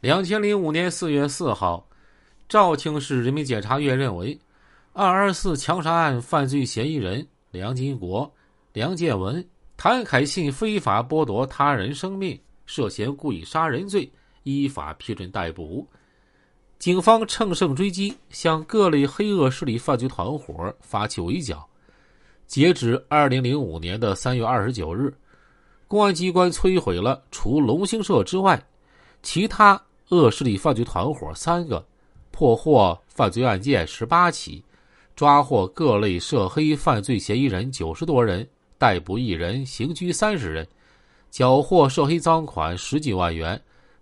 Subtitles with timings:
[0.00, 1.86] 两千零五年四月四号，
[2.48, 4.38] 肇庆市人民检察院认为，
[4.94, 8.32] 二二四枪杀案犯罪嫌疑人梁金国、
[8.72, 14.10] 梁建文、谭凯信非法剥夺他人生命，涉嫌故意杀人罪，
[14.44, 15.86] 依法批准逮捕。
[16.78, 21.68] 警方乘胜追击，向各类黑恶势力犯罪团伙发起围剿。
[22.46, 25.14] 截止二零零五年的三月二十九日，
[25.86, 28.58] 公安机关摧毁了除龙兴社之外
[29.22, 29.80] 其他
[30.10, 31.84] 恶势力犯罪团伙三个，
[32.30, 34.62] 破获犯罪案件十八起，
[35.16, 40.66] 抓获各类涉黑犯罪嫌疑人九十多人，逮捕一人，刑拘三十人，
[41.30, 43.60] 缴获涉黑赃款十几万元，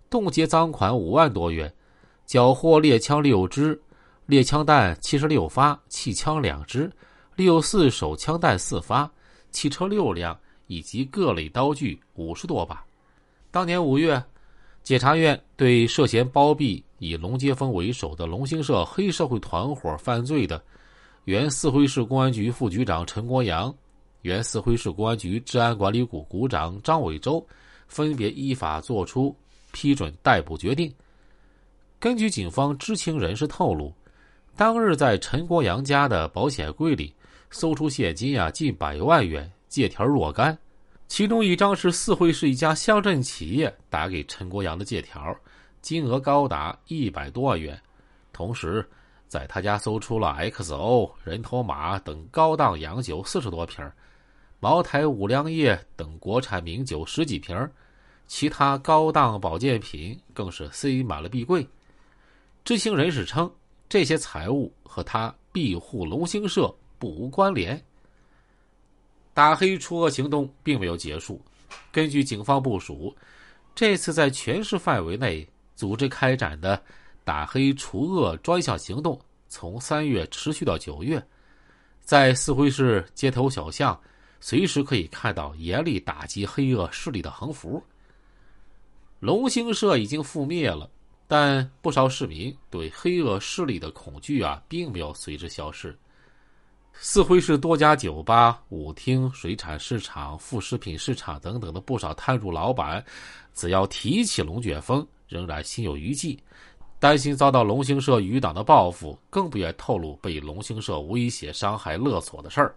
[0.09, 1.71] 冻结赃款五万多元。
[2.25, 3.79] 缴获猎枪六支，
[4.27, 6.91] 猎枪弹七十六发，气枪两支，
[7.35, 9.11] 六四手枪弹四发，
[9.49, 12.85] 汽车六辆，以及各类刀具五十多把。
[13.49, 14.23] 当年五月，
[14.89, 20.59] 检察院对涉嫌包庇以龙杰峰为首的龙兴社黑社会团伙犯罪的
[21.25, 23.71] 原四惠市公安局副局长陈国阳、
[24.23, 27.45] 原四惠市公安局治安管理股股长张伟洲，
[27.87, 29.35] 分别依法作出
[29.71, 30.91] 批准逮捕决定。
[31.99, 33.93] 根据警方知情人士透露，
[34.55, 37.13] 当日在陈国阳家的保险柜里
[37.51, 40.57] 搜出现金啊近百万元，借条若干，
[41.09, 45.35] 其中一张是四会市一家乡镇企业打给陈国阳的借条，
[45.81, 47.77] 金额高达一百多万元。
[48.31, 48.87] 同时，
[49.27, 53.83] 在他家搜出了 XO、人头马等高档洋酒四十多瓶，
[54.59, 57.69] 茅台、五粮液等国产名酒十几瓶，
[58.27, 61.67] 其他高档保健品更是塞满了壁柜。
[62.63, 63.51] 知情人士称，
[63.89, 67.83] 这些财物和他庇护龙兴社不无关联。
[69.39, 71.41] 打黑除恶行动并没有结束，
[71.93, 73.15] 根据警方部署，
[73.73, 75.47] 这次在全市范围内
[75.77, 76.83] 组织开展的
[77.23, 79.17] 打黑除恶专项行动，
[79.47, 81.25] 从三月持续到九月，
[82.01, 83.97] 在四会市街头小巷，
[84.41, 87.81] 随时可以看到严厉打击黑恶势力的横幅。
[89.21, 90.89] 龙兴社已经覆灭了。
[91.29, 95.97] 但不少市民对黑恶势力的恐惧啊，并没有随之消失。
[96.93, 103.03] 四惠市多家酒吧、舞厅、水产市场、副食品市场等等的不少摊主老板，
[103.53, 106.37] 只要提起龙卷风，仍然心有余悸，
[106.99, 112.75] 担心遭到龙兴社余党的报复，更不愿透露被龙兴社威胁、伤害、勒索的事儿。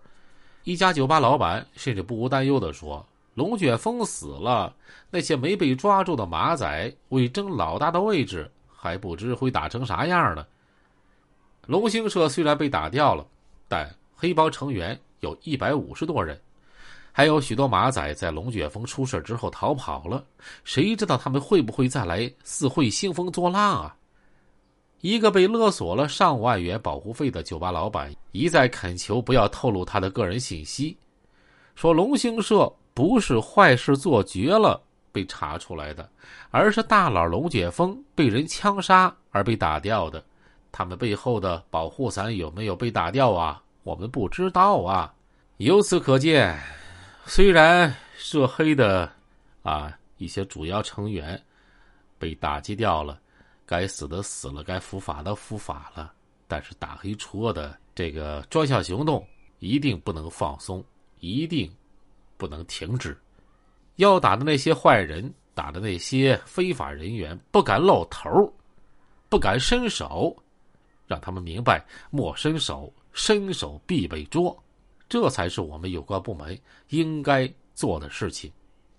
[0.65, 3.05] 一家酒吧老板甚至不无担忧地说。
[3.35, 4.73] 龙卷风死了，
[5.11, 10.47] 那些没被抓住的马仔为争老大的位置，还不知会打成啥样呢。
[11.67, 13.27] 龙兴社虽然被打掉了，
[13.69, 13.91] 但
[14.23, 16.41] 黑帮成员有一百五十多人，
[17.11, 20.25] 还有许多马仔在龙卷风出事之后逃跑了。
[20.63, 23.97] 谁知道他们会不会再来四会兴风作浪啊？
[25.01, 30.97] 一个被勒索了上万元保护费的酒吧老板一再恳求不要透露他的个人信息，
[31.75, 32.73] 说龙兴社。
[32.95, 34.79] 不是坏事做绝了
[35.13, 36.07] 被查出来的，
[36.51, 40.23] 而是大佬龙卷风被人枪杀而被打掉的。
[40.71, 43.63] 他们背后的保护伞有没有被打掉啊？
[43.83, 45.15] 我们不知道啊。
[45.59, 46.59] 由此可见，
[47.27, 49.11] 虽然涉黑的
[49.63, 51.41] 啊一些主要成员
[52.19, 53.21] 被打击掉了，
[53.67, 56.13] 该死的死了，该伏法的伏法了，
[56.49, 59.27] 但是打黑除恶的这个专项行动
[59.59, 60.85] 一定不能放松，
[61.21, 61.71] 一定。
[62.39, 63.17] 不能停止，
[63.97, 68.53] 要打的那些坏人，打的那些非法人员，不敢露头，
[69.29, 70.37] 不敢伸手，
[71.07, 74.57] 让他们明白莫伸手，伸手必被捉，
[75.09, 76.59] 这才是我们有关部门
[76.89, 78.51] 应该做的事情，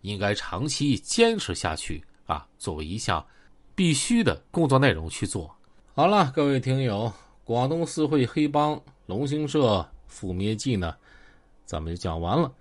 [0.01, 3.25] 应该长期坚持下去啊，作为一项
[3.75, 5.53] 必须的工作内容去做。
[5.95, 7.11] 好了，各位听友，
[7.43, 10.95] 广东四会黑帮龙兴社覆灭记呢，
[11.65, 12.51] 咱们就讲完了。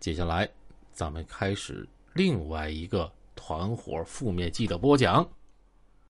[0.00, 0.48] 接下来，
[0.92, 5.28] 咱们开始另外一个团伙覆灭记的播讲。